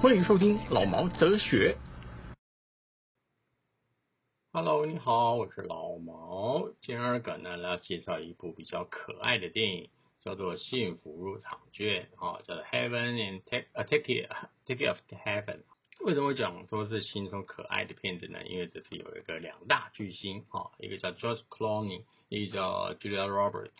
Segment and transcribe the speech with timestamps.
[0.00, 1.76] 欢迎收听老毛哲学。
[4.54, 6.68] Hello，你好，我是老毛。
[6.82, 9.88] 今儿个呢来介绍一部比较可爱的电影，
[10.18, 14.28] 叫做《幸福入场券》啊，叫做《Heaven and Take a Ticket
[14.66, 15.60] Ticket of Heaven》。
[16.04, 18.44] 为什么讲说是轻松可爱的片子呢？
[18.44, 23.70] 因为这次有一个两大巨星啊，一个叫 George Clooney，一个叫 Julia Roberts，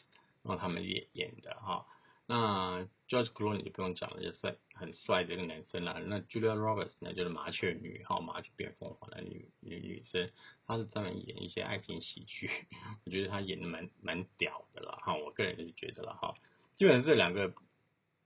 [0.43, 1.85] 然后他们演演的哈。
[2.25, 5.95] 那 George Clooney 就不用讲了，就是很帅的一个男生啦。
[6.07, 10.31] 那 Julia Roberts 呢，就是麻雀女哈，麻雀变凤凰的女女女生，
[10.67, 12.51] 她是专门演一些爱情喜剧，
[13.07, 15.15] 我觉得她演的蛮蛮屌的了哈。
[15.17, 16.35] 我个人就是觉得了哈，
[16.77, 17.55] 基本上这两个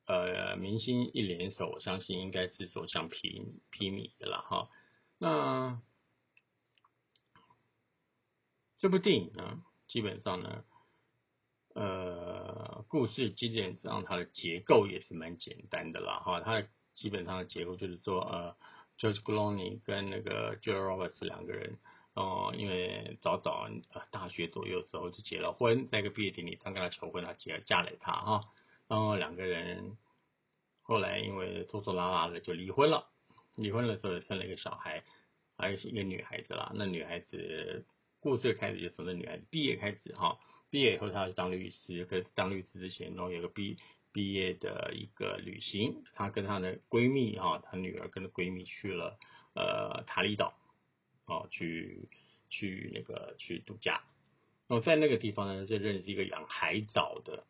[0.06, 4.70] 呃明星一联手，我相信应该是所向披披靡的了哈。
[5.18, 5.80] 那
[8.78, 10.64] 这部电影呢，基本上呢。
[11.78, 12.05] 呃，
[12.88, 18.56] 故事基本上它的结构也是蛮简单的啦，哈，它的基本上的结构就是说，呃
[18.98, 21.78] ，George Clooney 跟那个 Julia Roberts 两个人，
[22.14, 28.44] 哦，因为早早呃大学左右之后就结了婚，在一个毕业典礼上跟他求婚，他结嫁给他哈，
[28.88, 29.96] 然后两个人
[30.82, 33.08] 后来因为拖拖拉拉的就离婚了，
[33.56, 35.02] 离婚了之后生了一个小孩，
[35.58, 37.84] 还是一个女孩子啦，那女孩子
[38.20, 40.38] 故事开始就从那女孩毕业开始哈。
[40.68, 42.04] 毕业以后，她去当律师。
[42.04, 43.78] 可是当律师之前，然后有个毕
[44.12, 49.18] 毕业的一个旅行，她跟她的闺蜜哈，她女儿跟着闺蜜去了
[49.54, 50.58] 呃塔里岛，
[51.26, 52.08] 哦，去
[52.50, 54.02] 去那个去度假。
[54.66, 57.44] 然后在那个地方呢，就认识一个养海藻的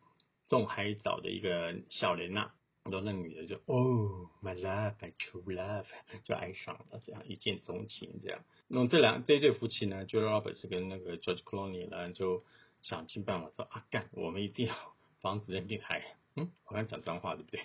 [0.47, 2.53] 种海藻的一个小莲娜。
[2.91, 5.85] 然后那女的就哦，my love，my true love，
[6.23, 8.43] 就爱上了，这样一见钟情这样。
[8.67, 12.43] 那么这两这对夫妻呢就 Roberts 跟那个 George Clooney 呢就。
[12.79, 14.75] 想尽办法说啊干，我们一定要
[15.19, 16.03] 防止认定台。
[16.35, 17.59] 嗯，我刚讲脏话对不对？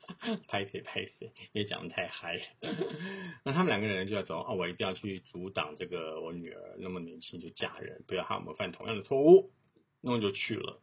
[0.46, 2.38] 拍谁拍谁，也讲的太嗨。
[3.44, 9.52] 那他们两个人就要走啊，我一定要去阻挡这个我女儿那么年轻就嫁人，不要害我们犯同样的错误。
[10.02, 10.82] 那么就去了，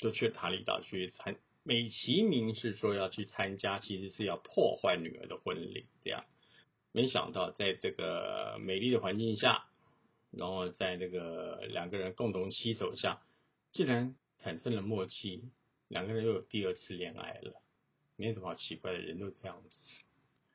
[0.00, 5.86] 就去塔里岛去参，美其名是说要去参加，其实是要破坏女儿的婚礼。
[6.02, 6.24] 这样，
[6.92, 9.66] 没想到在这个美丽的环境下。
[10.32, 13.20] 然后在那个两个人共同携手下，
[13.72, 15.50] 竟然产生了默契，
[15.88, 17.60] 两个人又有第二次恋爱了，
[18.14, 19.70] 没什么好奇怪的，人都这样子。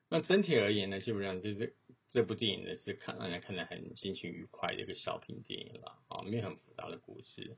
[0.07, 1.75] 那整体而言呢，基本上就是
[2.09, 7.57] 这部电影呢是看让人看得很心情愉快的一个小品电影了啊，没有很复杂的故事。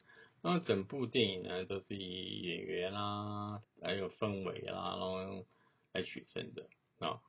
[0.49, 5.45] 那整部电影呢都是以演员啦，还有氛围啦，然后
[5.91, 6.69] 来取胜的
[6.99, 7.19] 啊，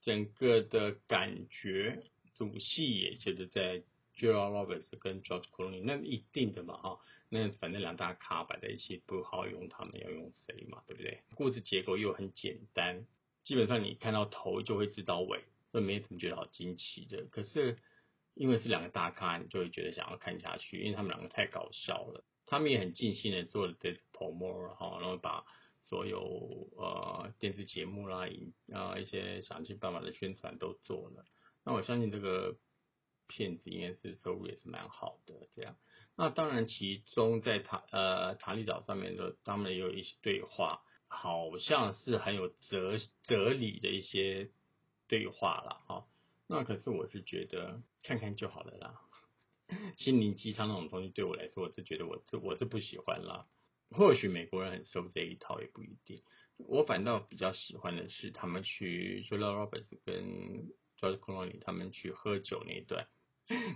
[0.00, 2.02] 整个的感觉
[2.34, 3.82] 主戏也就是在。
[4.14, 7.00] Julia Roberts 跟 George Clooney，那一定的嘛哈，
[7.30, 11.22] 那反正两大咖摆在一起，不好用他们要用谁嘛，对不对？
[11.34, 13.06] 故事结构又很简单，
[13.42, 15.40] 基本上你看到头就会知道尾，
[15.70, 17.24] 所以没怎么觉得好惊奇的。
[17.30, 17.78] 可是
[18.34, 22.22] 因为是两个大咖，你就会觉得想要看下去，因为他们两个太搞笑了，
[22.52, 25.46] 他们也很尽心的做了这 promo 哈，然后把
[25.88, 28.26] 所有呃电视节目啦、
[28.74, 31.24] 啊一些想尽办法的宣传都做了。
[31.64, 32.58] 那我相信这个。
[33.28, 35.76] 骗子应该是收入也是蛮好的，这样。
[36.16, 44.50] 那当然，其中在塔呃塔里岛上面的，他们也有一些对话，好像是很有哲哲理的一些
[45.08, 46.06] 对话了哈。
[46.46, 49.00] 那可是我是觉得看看就好了啦，
[49.96, 53.46] 心灵鸡汤那种东西对我来说，我是觉得我是我是不喜欢啦。
[53.90, 56.22] 或许美国人很收这一套也不一定，
[56.56, 63.06] 我反倒比较喜欢的是他们去 Julia Roberts 跟 George Clooney 他们去喝酒那段。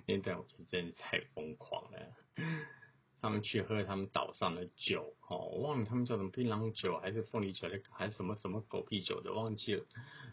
[0.06, 2.16] 那段我觉得真的太疯狂了。
[3.26, 9.84] 他们去喝他们岛上的酒，哦，我忘了他们叫什么槟榔酒还是凤梨酒还是什么什么狗屁酒的，忘记了。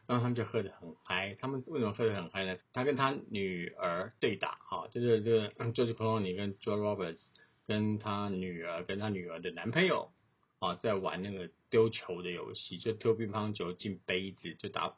[0.05, 1.35] 然后他们就喝得很嗨。
[1.39, 2.55] 他们为什么喝得很嗨呢？
[2.71, 7.21] 他跟他女儿对打，哈， 就是这个就是克洛尼跟 Joe Roberts
[7.65, 10.11] 跟他女儿跟他女儿的男朋友
[10.59, 14.95] 啊，在玩那个丢球的游戏，就丢乒乓球进杯子就打。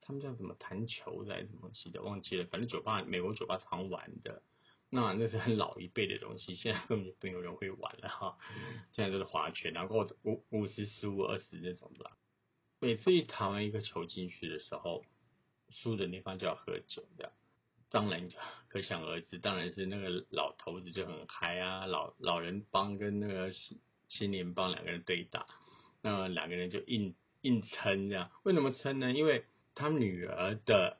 [0.00, 2.44] 他们叫什么弹球的还是什么东西的，忘记了。
[2.46, 4.40] 反正酒吧，美国酒吧常玩的，
[4.88, 8.38] 那那是很老一辈的东西，现在根本就没有人会玩了哈。
[8.92, 12.10] 现在都是划拳，然后五五十十五二十那种的。
[12.78, 15.04] 每次一弹完一个球进去的时候，
[15.68, 17.32] 输的那方就要喝酒的。
[17.88, 18.28] 当然
[18.68, 23.50] 可想而知，当然是那个老头子就很嗨啊，老老人帮跟那个
[24.08, 25.46] 青年帮两个人对打，
[26.02, 28.30] 那两个人就硬硬撑这样。
[28.42, 29.12] 为什么撑呢？
[29.12, 30.98] 因为他女儿的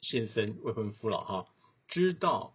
[0.00, 1.46] 先生未婚夫了哈，
[1.88, 2.54] 知道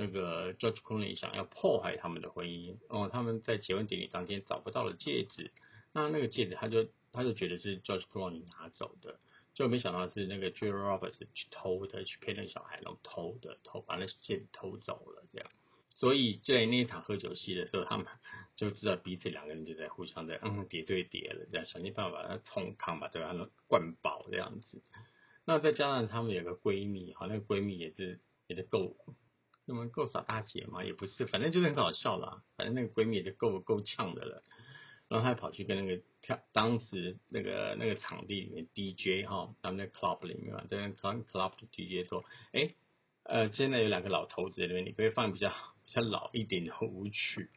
[0.00, 5.52] 那个 George Clooney 想要破坏他们的婚姻哦，他们在结婚典礼当天找不到了戒指，
[5.92, 9.20] 那那个戒指他就他就觉得是 George Clooney 拿走的。
[9.52, 15.50] 就没想到是那个 j u l i Roberts 去偷的，去骗那个小孩，然后偷的，偷把那戒指偷走了，这样。
[15.96, 18.06] 所以在那一场喝酒戏的时候，他们
[18.56, 23.34] 就知道彼此两个人就在互相在嗯叠对叠了，这样想尽办法把它冲康吧，对吧？
[23.66, 24.80] 灌饱这样子。
[25.44, 28.96] 那再加上他们有个闺蜜，好，那个闺蜜也是也是够，
[29.70, 30.84] 那么够耍大姐嘛？
[30.84, 32.42] 也不是，反正就是很搞笑啦。
[32.56, 34.42] 反正那个闺蜜也就够够呛的了。
[35.06, 42.74] 然后她跑去跟那个跳，当时那个那个场地里面 DJ 哈，他们在 club 里面嘛，在 club club 的 DJ 说，哎，
[43.22, 45.50] 呃，现在有两个老头子在那边，你可以放比较
[45.84, 47.48] 比较老一点的舞曲。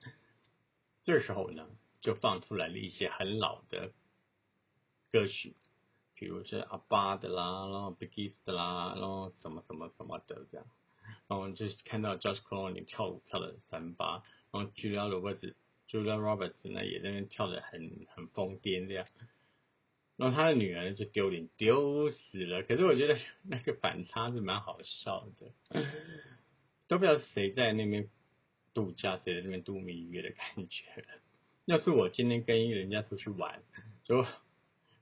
[1.03, 1.67] 这时候呢，
[2.01, 3.91] 就放出来了一些很老的
[5.11, 5.55] 歌曲，
[6.15, 10.67] 比如是阿巴的啦，然后 Biggs 的啦，然后什么什么什么的这样，
[11.27, 15.53] 然后就是看到 Josh c l o n e 跳舞跳的三八，然后 Julia Roberts。
[15.89, 19.05] Julia Roberts 呢也在那边跳的很很疯癫这样，
[20.15, 22.63] 然后他的女儿就丢脸丢死了。
[22.63, 25.85] 可是我觉得那个反差是蛮好笑的，
[26.87, 28.09] 都不知道谁在那边
[28.73, 31.05] 度假，谁在那边度蜜月的感觉。
[31.65, 33.61] 要是我今天跟人家出去玩，
[34.03, 34.25] 就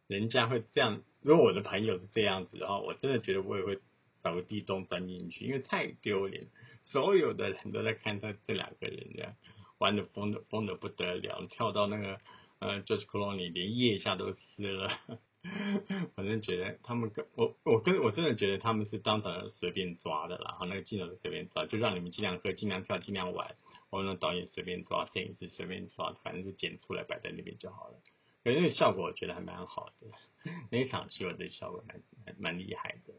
[0.08, 3.80] 人家会这样，如果我的朋友是这样子的话，我真的觉得我也会
[4.22, 6.48] 找个地洞钻进去，因为太丢脸，
[6.84, 9.36] 所有的人都在看他这两个人这样。
[9.78, 12.20] 玩的疯的疯的不得了，跳到那个
[12.60, 15.00] 呃，George Clooney 连腋下都湿了。
[16.14, 23.56] 反正觉得他们跟我，我跟我真的觉得他们是当场随便抓的啦，哈，那个镜头随便抓，就让你们尽量喝、尽量跳、尽量玩。
[23.90, 27.96] 我们导演随便抓，摄影师随便抓，反正就剪出来摆在那边就好了。
[28.44, 33.14] 可是那个效果我觉得还蛮好的，那一场戏我觉得效果蛮蛮厉害的。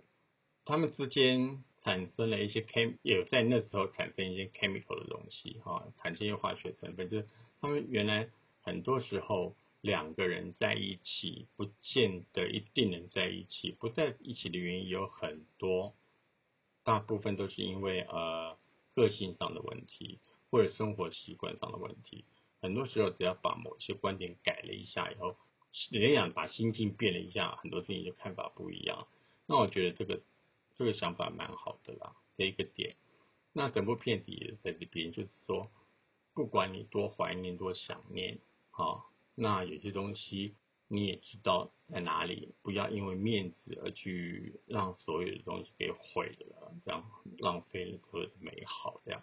[0.65, 1.63] 他们之间。
[1.85, 7.27] 产生了一些 chem，有在那时候产生一些 chemical 的东西，哈，产生一些化学成分，就是
[7.61, 8.29] 他们原来
[8.63, 15.93] 很多时候两个人在一起，不见得一定能在一起，不在一起的原因有很多，
[16.85, 18.57] 大部分都是因为呃
[18.95, 20.21] 个性上的问题，
[20.53, 22.25] 或者生活习惯上的问题，
[22.61, 25.35] 很多时候只要把某些观点改了一下以后，
[25.91, 29.09] 人想把心境变了一下，很多事情就看法不一样，
[29.47, 30.21] 那我觉得这个。
[30.83, 32.97] 这个想法蛮好的啦，这一个点。
[33.53, 35.71] 那整部片子也在这边，就是说，
[36.35, 38.41] 不管你多怀念、多想念，
[38.73, 39.05] 啊，
[39.37, 40.57] 那有些东西
[40.89, 47.09] 你也知道在哪里，不要因为面子而去让所有的东西给毁了，这样
[47.39, 49.01] 浪费了所有的美好。
[49.05, 49.23] 这样，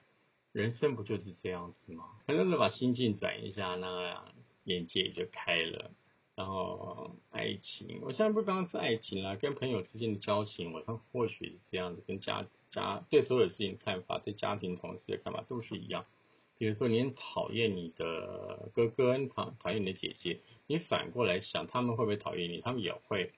[0.54, 2.22] 人生不就是这样子吗？
[2.26, 4.32] 反正是把心境转一下，那
[4.64, 5.92] 眼界也就开了。
[6.40, 16.06] 然后爱情，我现在不光是爱情啦，跟朋友之间的交情，我看或许是这样子，跟家家对所有事情看法，对家庭同事的看法都是一样。
[16.58, 22.62] 比如说，你很讨厌你的哥哥，你讨讨厌你的姐姐，你反过来想，他们会不会讨厌你？
[22.62, 23.34] 他们也会。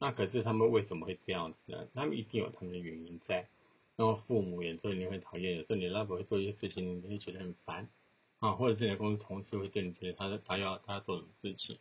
[0.00, 1.86] 那可是他们为什么会这样子呢？
[1.94, 3.46] 他们一定有他们的原因在。
[3.94, 7.88] 然后父母有时候你会讨厌，有时候你老婆会做一些事情，你会觉得很烦
[8.40, 11.78] 啊，或者是你的公司同事会对你觉得他他要他要做什么事情。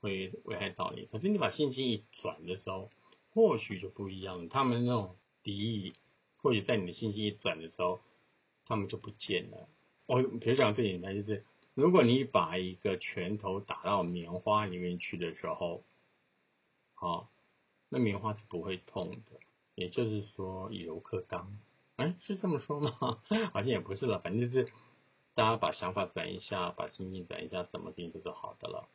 [0.00, 2.90] 会危害到你，可是你把信心一转的时候，
[3.32, 4.48] 或许就不一样了。
[4.48, 5.92] 他们那种敌意，
[6.36, 8.00] 或许在你的信心一转的时候，
[8.64, 9.68] 他们就不见了。
[10.06, 15.84] 我比如讲最简单就是，如果你把一个拳头打到棉花里面去的时候，
[16.94, 17.28] 好，
[17.88, 19.40] 那棉花是不会痛的。
[19.74, 21.56] 也就是说，以柔克刚，
[21.96, 22.90] 哎，是这么说吗？
[23.52, 24.72] 好像也不是了，反正就是
[25.34, 28.88] 大家把想法转一下，把心情转一下，什么事情都是好的了。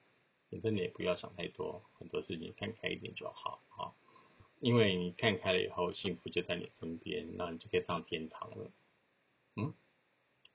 [0.53, 3.91] 反正你也不要想太多，很多事情看开一点就好，啊。
[4.59, 8.71] 因为你看开了以后，幸福就在你身边，那你就可以上天堂了。
[9.57, 9.73] 嗯，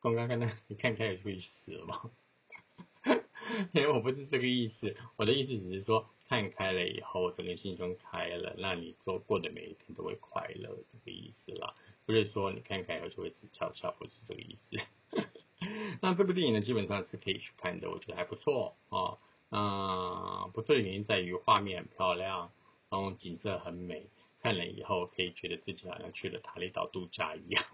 [0.00, 2.10] 刚刚看到你看开了就会死了吗？
[3.72, 11.74] 因为我不是这个意思，我的意思只是说，看开了以后，整个心胸开了，那你做过的每一天都会快乐，这个意思啦。
[12.06, 14.76] 不是说你看开以后就会死翘翘，不是这个意思。
[16.00, 19.18] 那这部电影呢，基本上是可以去看的，我觉得还不错啊。
[19.50, 22.52] 嗯，不错的原因在于画面很漂亮，
[22.90, 24.08] 然后景色很美，
[24.40, 27.64] 看了以后可以觉得自己好像去了塔里岛度假一样。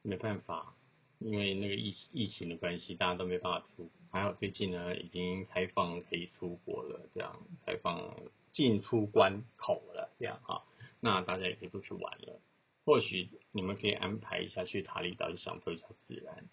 [0.01, 0.75] 没办法，
[1.19, 3.91] 因为那个疫疫情的关系，大家都没办法出。
[4.11, 8.15] 还好最近呢，已经开放可以出国了，这样开放
[8.53, 10.63] 进出关口了，这样啊。
[11.01, 12.39] 那大家也可以出去玩了。
[12.85, 16.47] 或许你们可以安排一下去塔里岛去享受一下自然，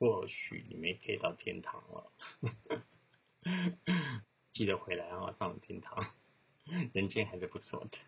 [0.00, 2.12] 或许你们可以到天堂了。
[4.50, 6.04] 记得回来啊，上天堂，
[6.94, 7.98] 人间还是不错的。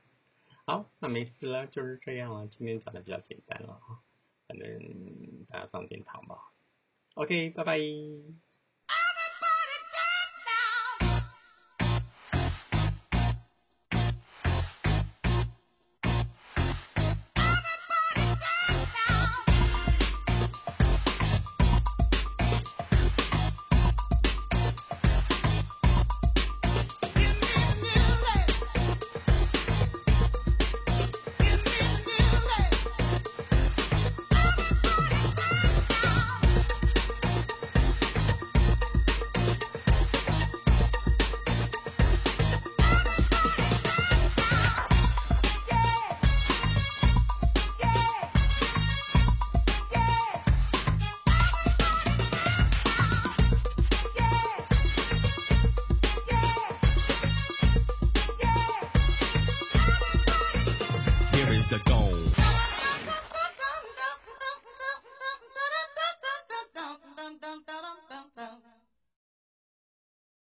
[0.64, 2.48] 好，那没事了，就是这样了。
[2.48, 4.00] 今天讲的比较简单了啊，
[4.48, 6.52] 反正大家上天堂吧。
[7.14, 7.78] OK，拜拜。